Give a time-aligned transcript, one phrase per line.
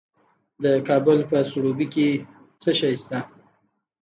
[0.63, 2.07] د کابل په سروبي کې
[2.61, 3.19] څه شی شته؟